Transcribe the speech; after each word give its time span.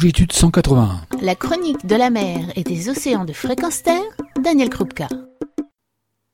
longitude 0.00 0.32
181. 0.32 1.02
La 1.20 1.34
chronique 1.34 1.84
de 1.84 1.94
la 1.94 2.08
mer 2.08 2.50
et 2.56 2.62
des 2.62 2.88
océans 2.88 3.26
de 3.26 3.34
fréquence 3.34 3.82
terre, 3.82 4.00
Daniel 4.42 4.70
Krupka. 4.70 5.08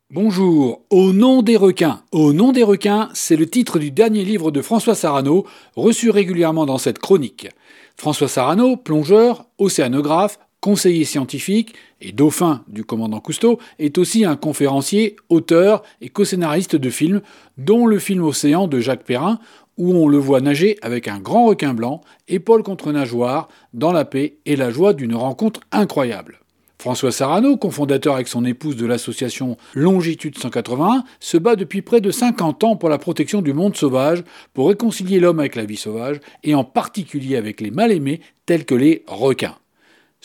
Bonjour, 0.08 0.82
Au 0.90 1.12
nom 1.12 1.42
des 1.42 1.56
requins. 1.56 2.02
Au 2.12 2.32
nom 2.32 2.52
des 2.52 2.62
requins, 2.62 3.08
c'est 3.12 3.34
le 3.34 3.50
titre 3.50 3.80
du 3.80 3.90
dernier 3.90 4.24
livre 4.24 4.52
de 4.52 4.62
François 4.62 4.94
Sarano, 4.94 5.46
reçu 5.74 6.10
régulièrement 6.10 6.64
dans 6.64 6.78
cette 6.78 7.00
chronique. 7.00 7.48
François 7.96 8.28
Sarano, 8.28 8.76
plongeur, 8.76 9.46
océanographe, 9.58 10.38
conseiller 10.66 11.04
scientifique 11.04 11.76
et 12.00 12.10
dauphin 12.10 12.64
du 12.66 12.82
commandant 12.82 13.20
Cousteau, 13.20 13.60
est 13.78 13.98
aussi 13.98 14.24
un 14.24 14.34
conférencier, 14.34 15.14
auteur 15.28 15.84
et 16.00 16.08
co-scénariste 16.08 16.74
de 16.74 16.90
films, 16.90 17.20
dont 17.56 17.86
le 17.86 18.00
film 18.00 18.24
Océan 18.24 18.66
de 18.66 18.80
Jacques 18.80 19.04
Perrin, 19.04 19.38
où 19.78 19.94
on 19.94 20.08
le 20.08 20.18
voit 20.18 20.40
nager 20.40 20.76
avec 20.82 21.06
un 21.06 21.20
grand 21.20 21.46
requin 21.46 21.72
blanc, 21.72 22.00
épaule 22.26 22.64
contre 22.64 22.90
nageoire, 22.90 23.46
dans 23.74 23.92
la 23.92 24.04
paix 24.04 24.38
et 24.44 24.56
la 24.56 24.70
joie 24.70 24.92
d'une 24.92 25.14
rencontre 25.14 25.60
incroyable. 25.70 26.40
François 26.78 27.12
Sarano, 27.12 27.56
cofondateur 27.56 28.16
avec 28.16 28.26
son 28.26 28.44
épouse 28.44 28.74
de 28.74 28.86
l'association 28.86 29.56
Longitude 29.72 30.36
181, 30.36 31.04
se 31.20 31.36
bat 31.36 31.54
depuis 31.54 31.80
près 31.80 32.00
de 32.00 32.10
50 32.10 32.64
ans 32.64 32.74
pour 32.74 32.88
la 32.88 32.98
protection 32.98 33.40
du 33.40 33.52
monde 33.52 33.76
sauvage, 33.76 34.24
pour 34.52 34.66
réconcilier 34.66 35.20
l'homme 35.20 35.38
avec 35.38 35.54
la 35.54 35.64
vie 35.64 35.76
sauvage, 35.76 36.18
et 36.42 36.56
en 36.56 36.64
particulier 36.64 37.36
avec 37.36 37.60
les 37.60 37.70
mal-aimés 37.70 38.20
tels 38.46 38.64
que 38.64 38.74
les 38.74 39.04
requins. 39.06 39.54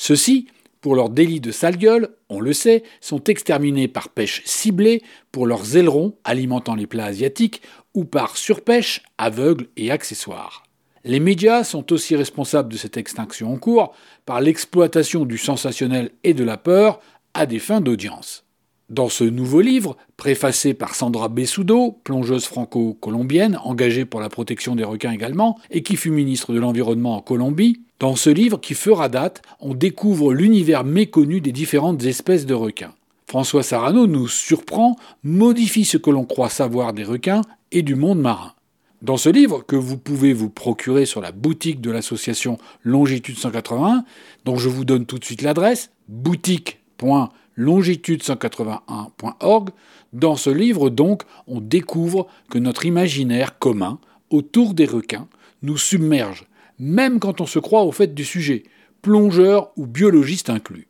Ceux-ci, 0.01 0.47
pour 0.81 0.95
leur 0.95 1.11
délit 1.11 1.41
de 1.41 1.51
sale 1.51 1.77
gueule, 1.77 2.09
on 2.27 2.39
le 2.39 2.53
sait, 2.53 2.81
sont 3.01 3.23
exterminés 3.25 3.87
par 3.87 4.09
pêche 4.09 4.41
ciblée 4.45 5.03
pour 5.31 5.45
leurs 5.45 5.77
ailerons 5.77 6.15
alimentant 6.23 6.73
les 6.73 6.87
plats 6.87 7.05
asiatiques 7.05 7.61
ou 7.93 8.03
par 8.03 8.35
surpêche 8.35 9.03
aveugle 9.19 9.67
et 9.77 9.91
accessoire. 9.91 10.63
Les 11.03 11.19
médias 11.19 11.63
sont 11.63 11.93
aussi 11.93 12.15
responsables 12.15 12.73
de 12.73 12.77
cette 12.77 12.97
extinction 12.97 13.53
en 13.53 13.57
cours 13.57 13.93
par 14.25 14.41
l'exploitation 14.41 15.23
du 15.23 15.37
sensationnel 15.37 16.09
et 16.23 16.33
de 16.33 16.43
la 16.43 16.57
peur 16.57 16.99
à 17.35 17.45
des 17.45 17.59
fins 17.59 17.79
d'audience. 17.79 18.43
Dans 18.91 19.07
ce 19.07 19.23
nouveau 19.23 19.61
livre, 19.61 19.95
préfacé 20.17 20.73
par 20.73 20.95
Sandra 20.95 21.29
Bessudo, 21.29 21.97
plongeuse 22.03 22.43
franco-colombienne 22.43 23.57
engagée 23.63 24.03
pour 24.03 24.19
la 24.19 24.27
protection 24.27 24.75
des 24.75 24.83
requins 24.83 25.13
également, 25.13 25.57
et 25.69 25.81
qui 25.81 25.95
fut 25.95 26.11
ministre 26.11 26.51
de 26.51 26.59
l'Environnement 26.59 27.15
en 27.15 27.21
Colombie, 27.21 27.79
dans 28.01 28.17
ce 28.17 28.29
livre 28.29 28.59
qui 28.59 28.73
fera 28.73 29.07
date, 29.07 29.43
on 29.61 29.75
découvre 29.75 30.33
l'univers 30.33 30.83
méconnu 30.83 31.39
des 31.39 31.53
différentes 31.53 32.03
espèces 32.03 32.45
de 32.45 32.53
requins. 32.53 32.91
François 33.27 33.63
Sarano 33.63 34.07
nous 34.07 34.27
surprend, 34.27 34.97
modifie 35.23 35.85
ce 35.85 35.95
que 35.95 36.09
l'on 36.09 36.25
croit 36.25 36.49
savoir 36.49 36.91
des 36.91 37.05
requins 37.05 37.43
et 37.71 37.83
du 37.83 37.95
monde 37.95 38.19
marin. 38.19 38.51
Dans 39.01 39.15
ce 39.15 39.29
livre, 39.29 39.63
que 39.65 39.77
vous 39.77 39.97
pouvez 39.97 40.33
vous 40.33 40.49
procurer 40.49 41.05
sur 41.05 41.21
la 41.21 41.31
boutique 41.31 41.79
de 41.79 41.91
l'association 41.91 42.57
Longitude 42.83 43.37
181, 43.37 44.03
dont 44.43 44.57
je 44.57 44.67
vous 44.67 44.83
donne 44.83 45.05
tout 45.05 45.17
de 45.17 45.23
suite 45.23 45.43
l'adresse, 45.43 45.91
boutique.longitude181.org, 47.61 49.69
dans 50.13 50.35
ce 50.35 50.49
livre 50.49 50.89
donc, 50.89 51.23
on 51.47 51.61
découvre 51.61 52.27
que 52.49 52.59
notre 52.59 52.85
imaginaire 52.85 53.57
commun 53.59 53.99
autour 54.29 54.73
des 54.73 54.85
requins 54.85 55.27
nous 55.61 55.77
submerge, 55.77 56.47
même 56.79 57.19
quand 57.19 57.41
on 57.41 57.45
se 57.45 57.59
croit 57.59 57.83
au 57.83 57.91
fait 57.91 58.13
du 58.13 58.25
sujet, 58.25 58.63
plongeur 59.01 59.71
ou 59.77 59.85
biologiste 59.85 60.49
inclus. 60.49 60.87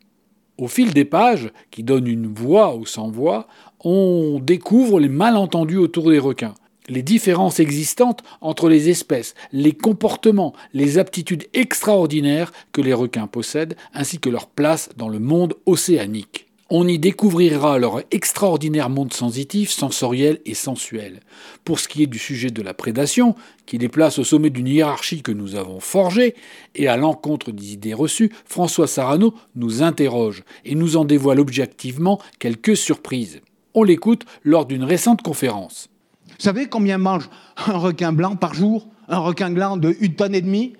Au 0.58 0.68
fil 0.68 0.92
des 0.92 1.04
pages, 1.04 1.50
qui 1.70 1.82
donnent 1.82 2.06
une 2.06 2.32
voix 2.32 2.76
ou 2.76 2.86
sans 2.86 3.10
voix, 3.10 3.46
on 3.80 4.38
découvre 4.40 5.00
les 5.00 5.08
malentendus 5.08 5.78
autour 5.78 6.10
des 6.10 6.18
requins, 6.18 6.54
les 6.88 7.02
différences 7.02 7.60
existantes 7.60 8.22
entre 8.40 8.68
les 8.68 8.90
espèces, 8.90 9.34
les 9.52 9.72
comportements, 9.72 10.52
les 10.72 10.98
aptitudes 10.98 11.46
extraordinaires 11.54 12.52
que 12.72 12.80
les 12.80 12.92
requins 12.92 13.26
possèdent, 13.26 13.76
ainsi 13.94 14.18
que 14.18 14.30
leur 14.30 14.46
place 14.46 14.90
dans 14.96 15.08
le 15.08 15.18
monde 15.18 15.54
océanique. 15.66 16.51
On 16.74 16.88
y 16.88 16.98
découvrira 16.98 17.78
leur 17.78 18.00
extraordinaire 18.10 18.88
monde 18.88 19.12
sensitif, 19.12 19.70
sensoriel 19.70 20.40
et 20.46 20.54
sensuel. 20.54 21.20
Pour 21.66 21.78
ce 21.78 21.86
qui 21.86 22.02
est 22.02 22.06
du 22.06 22.18
sujet 22.18 22.48
de 22.48 22.62
la 22.62 22.72
prédation, 22.72 23.34
qui 23.66 23.76
les 23.76 23.90
place 23.90 24.18
au 24.18 24.24
sommet 24.24 24.48
d'une 24.48 24.66
hiérarchie 24.66 25.20
que 25.20 25.32
nous 25.32 25.54
avons 25.54 25.80
forgée, 25.80 26.34
et 26.74 26.88
à 26.88 26.96
l'encontre 26.96 27.52
des 27.52 27.74
idées 27.74 27.92
reçues, 27.92 28.32
François 28.46 28.86
Sarano 28.86 29.34
nous 29.54 29.82
interroge 29.82 30.44
et 30.64 30.74
nous 30.74 30.96
en 30.96 31.04
dévoile 31.04 31.40
objectivement 31.40 32.18
quelques 32.38 32.78
surprises. 32.78 33.42
On 33.74 33.82
l'écoute 33.82 34.24
lors 34.42 34.64
d'une 34.64 34.84
récente 34.84 35.20
conférence. 35.20 35.90
Vous 36.26 36.34
savez 36.38 36.70
combien 36.70 36.96
mange 36.96 37.28
un 37.66 37.76
requin 37.76 38.14
blanc 38.14 38.34
par 38.34 38.54
jour? 38.54 38.88
Un 39.08 39.18
requin 39.18 39.50
blanc 39.50 39.76
de 39.76 39.94
une 40.00 40.14
tonne 40.14 40.34
et 40.34 40.40
demie? 40.40 40.72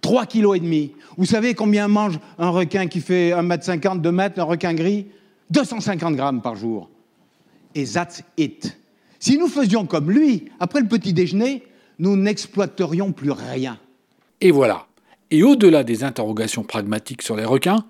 3 0.00 0.26
kg. 0.26 0.90
Vous 1.16 1.24
savez 1.24 1.54
combien 1.54 1.88
mange 1.88 2.18
un 2.38 2.50
requin 2.50 2.86
qui 2.86 3.00
fait 3.00 3.30
1m50, 3.30 4.00
2 4.00 4.12
mètres, 4.12 4.40
un 4.40 4.44
requin 4.44 4.74
gris? 4.74 5.06
250 5.50 6.14
grammes 6.14 6.42
par 6.42 6.56
jour. 6.56 6.88
Et 7.74 7.84
that's 7.84 8.22
it. 8.36 8.76
Si 9.18 9.36
nous 9.36 9.48
faisions 9.48 9.86
comme 9.86 10.10
lui, 10.10 10.46
après 10.60 10.80
le 10.80 10.88
petit 10.88 11.12
déjeuner, 11.12 11.62
nous 11.98 12.16
n'exploiterions 12.16 13.12
plus 13.12 13.30
rien. 13.30 13.78
Et 14.40 14.50
voilà. 14.50 14.86
Et 15.30 15.42
au-delà 15.42 15.84
des 15.84 16.02
interrogations 16.02 16.64
pragmatiques 16.64 17.22
sur 17.22 17.36
les 17.36 17.44
requins, 17.44 17.84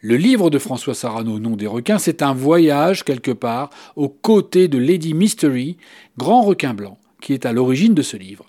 le 0.00 0.16
livre 0.16 0.50
de 0.50 0.58
François 0.58 0.94
Sarano, 0.94 1.40
Nom 1.40 1.56
des 1.56 1.66
requins, 1.66 1.98
c'est 1.98 2.22
un 2.22 2.34
voyage 2.34 3.04
quelque 3.04 3.32
part 3.32 3.70
aux 3.96 4.08
côtés 4.08 4.68
de 4.68 4.78
Lady 4.78 5.14
Mystery, 5.14 5.76
grand 6.16 6.42
requin 6.42 6.74
blanc, 6.74 6.98
qui 7.20 7.32
est 7.32 7.46
à 7.46 7.52
l'origine 7.52 7.94
de 7.94 8.02
ce 8.02 8.16
livre. 8.16 8.47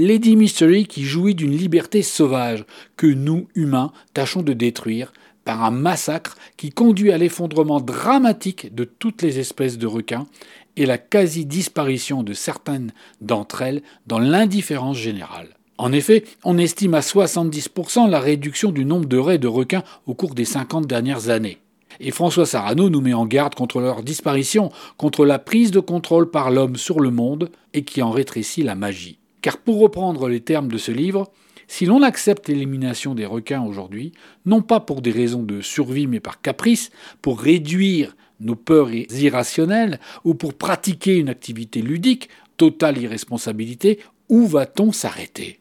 Lady 0.00 0.36
Mystery 0.36 0.86
qui 0.86 1.02
jouit 1.02 1.34
d'une 1.34 1.56
liberté 1.56 2.02
sauvage 2.02 2.64
que 2.96 3.08
nous, 3.08 3.48
humains, 3.56 3.90
tâchons 4.14 4.42
de 4.42 4.52
détruire 4.52 5.12
par 5.44 5.64
un 5.64 5.72
massacre 5.72 6.36
qui 6.56 6.70
conduit 6.70 7.10
à 7.10 7.18
l'effondrement 7.18 7.80
dramatique 7.80 8.72
de 8.72 8.84
toutes 8.84 9.22
les 9.22 9.40
espèces 9.40 9.76
de 9.76 9.88
requins 9.88 10.28
et 10.76 10.86
la 10.86 10.98
quasi-disparition 10.98 12.22
de 12.22 12.32
certaines 12.32 12.92
d'entre 13.20 13.62
elles 13.62 13.82
dans 14.06 14.20
l'indifférence 14.20 14.98
générale. 14.98 15.48
En 15.78 15.92
effet, 15.92 16.22
on 16.44 16.58
estime 16.58 16.94
à 16.94 17.00
70% 17.00 18.08
la 18.08 18.20
réduction 18.20 18.70
du 18.70 18.84
nombre 18.84 19.06
de 19.06 19.18
raies 19.18 19.38
de 19.38 19.48
requins 19.48 19.82
au 20.06 20.14
cours 20.14 20.36
des 20.36 20.44
50 20.44 20.86
dernières 20.86 21.28
années. 21.28 21.58
Et 21.98 22.12
François 22.12 22.46
Sarano 22.46 22.88
nous 22.88 23.00
met 23.00 23.14
en 23.14 23.26
garde 23.26 23.56
contre 23.56 23.80
leur 23.80 24.04
disparition, 24.04 24.70
contre 24.96 25.26
la 25.26 25.40
prise 25.40 25.72
de 25.72 25.80
contrôle 25.80 26.30
par 26.30 26.52
l'homme 26.52 26.76
sur 26.76 27.00
le 27.00 27.10
monde 27.10 27.50
et 27.74 27.82
qui 27.82 28.00
en 28.00 28.12
rétrécit 28.12 28.62
la 28.62 28.76
magie. 28.76 29.18
Car 29.40 29.58
pour 29.58 29.80
reprendre 29.80 30.28
les 30.28 30.40
termes 30.40 30.68
de 30.68 30.78
ce 30.78 30.90
livre, 30.90 31.30
si 31.68 31.84
l'on 31.84 32.02
accepte 32.02 32.48
l'élimination 32.48 33.14
des 33.14 33.26
requins 33.26 33.62
aujourd'hui, 33.62 34.12
non 34.46 34.62
pas 34.62 34.80
pour 34.80 35.02
des 35.02 35.10
raisons 35.10 35.42
de 35.42 35.60
survie 35.60 36.06
mais 36.06 36.20
par 36.20 36.40
caprice, 36.40 36.90
pour 37.20 37.40
réduire 37.40 38.16
nos 38.40 38.56
peurs 38.56 38.92
irrationnelles 38.92 40.00
ou 40.24 40.34
pour 40.34 40.54
pratiquer 40.54 41.16
une 41.16 41.28
activité 41.28 41.82
ludique, 41.82 42.30
totale 42.56 42.98
irresponsabilité, 42.98 44.00
où 44.28 44.46
va-t-on 44.46 44.92
s'arrêter? 44.92 45.60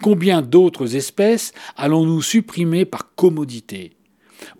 Combien 0.00 0.42
d'autres 0.42 0.94
espèces 0.94 1.52
allons-nous 1.76 2.22
supprimer 2.22 2.84
par 2.84 3.14
commodité? 3.14 3.92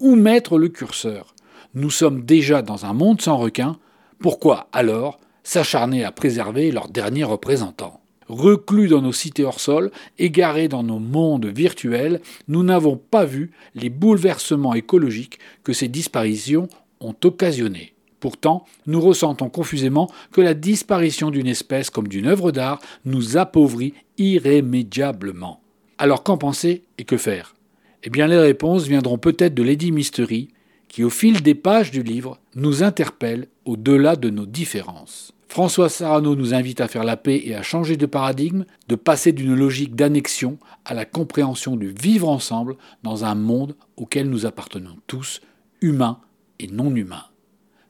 Où 0.01 0.17
mettre 0.17 0.59
le 0.59 0.69
curseur? 0.69 1.35
Nous 1.75 1.91
sommes 1.91 2.25
déjà 2.25 2.61
dans 2.63 2.87
un 2.87 2.93
monde 2.93 3.21
sans 3.21 3.37
requins, 3.37 3.79
pourquoi 4.19 4.69
alors 4.73 5.21
s'acharner 5.45 6.05
à 6.05 6.11
préserver 6.11 6.73
leurs 6.73 6.89
derniers 6.89 7.25
représentants? 7.25 8.01
Reclus 8.29 8.89
dans 8.89 9.03
nos 9.03 9.13
cités 9.13 9.45
hors 9.45 9.61
sol, 9.61 9.91
égarés 10.19 10.69
dans 10.69 10.83
nos 10.83 10.99
mondes 10.99 11.47
virtuels, 11.47 12.21
nous 12.47 12.63
n'avons 12.63 12.97
pas 12.97 13.25
vu 13.25 13.51
les 13.75 13.91
bouleversements 13.91 14.75
écologiques 14.75 15.39
que 15.65 15.73
ces 15.73 15.89
disparitions 15.89 16.69
ont 17.01 17.15
occasionnés. 17.25 17.95
Pourtant, 18.21 18.65
nous 18.87 19.01
ressentons 19.01 19.49
confusément 19.49 20.11
que 20.33 20.41
la 20.41 20.55
disparition 20.55 21.31
d'une 21.31 21.47
espèce 21.47 21.91
comme 21.91 22.09
d'une 22.09 22.27
œuvre 22.27 22.51
d'art 22.51 22.81
nous 23.05 23.37
appauvrit 23.37 23.95
irrémédiablement. 24.19 25.61
Alors 25.99 26.23
qu'en 26.25 26.37
penser 26.37 26.83
et 26.99 27.05
que 27.05 27.17
faire? 27.17 27.55
Eh 28.03 28.11
bien 28.11 28.27
les 28.27 28.39
réponses 28.39 28.87
viendront 28.87 29.19
peut-être 29.19 29.55
de 29.55 29.63
Lady 29.63 29.93
Mystery, 29.93 30.49
qui 30.89 31.05
au 31.05 31.11
fil 31.11 31.43
des 31.43 31.55
pages 31.55 31.91
du 31.91 32.03
livre 32.03 32.39
nous 32.55 32.83
interpelle 32.83 33.47
au-delà 33.65 34.17
de 34.17 34.31
nos 34.31 34.47
différences. 34.47 35.33
François 35.49 35.89
Sarano 35.89 36.37
nous 36.37 36.53
invite 36.53 36.83
à 36.83 36.89
faire 36.89 37.05
la 37.05 37.17
paix 37.17 37.41
et 37.45 37.55
à 37.55 37.63
changer 37.63 37.97
de 37.97 38.07
paradigme, 38.07 38.65
de 38.89 38.97
passer 38.97 39.33
d'une 39.33 39.55
logique 39.55 39.97
d'annexion 39.97 40.59
à 40.85 40.93
la 40.95 41.07
compréhension 41.07 41.77
du 41.77 41.89
vivre 41.89 42.29
ensemble 42.29 42.77
dans 43.03 43.25
un 43.25 43.35
monde 43.35 43.75
auquel 43.97 44.29
nous 44.29 44.45
appartenons 44.47 44.97
tous, 45.07 45.41
humains 45.81 46.21
et 46.59 46.67
non 46.67 46.95
humains. 46.95 47.25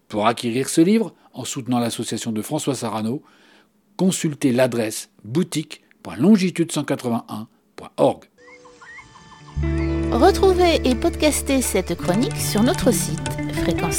Pour 0.07 0.27
acquérir 0.27 0.69
ce 0.69 0.81
livre, 0.81 1.15
en 1.35 1.45
soutenant 1.45 1.81
l'association 1.81 2.33
de 2.33 2.43
François 2.43 2.75
Sarano, 2.75 3.23
consultez 3.97 4.53
l'adresse 4.53 5.11
boutique.longitude181.org. 5.25 8.25
Retrouvez 10.13 10.89
et 10.89 10.95
podcastez 10.95 11.61
cette 11.61 11.97
chronique 11.97 12.37
sur 12.37 12.63
notre 12.63 12.93
site 12.93 13.19
fréquence 13.53 13.99